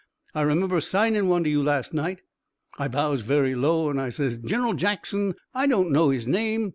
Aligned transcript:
I 0.33 0.41
remember 0.41 0.81
'signin' 0.81 1.27
one 1.27 1.43
to 1.43 1.49
you 1.51 1.61
last 1.61 1.93
night.' 1.93 2.21
I 2.79 2.87
bows 2.87 3.21
very 3.21 3.53
low 3.53 3.87
an' 3.91 3.99
I 3.99 4.09
says: 4.09 4.39
'Gin'ral 4.39 4.73
Jackson, 4.73 5.35
I 5.53 5.67
don't 5.67 5.91
know 5.91 6.09
his 6.09 6.27
name. 6.27 6.69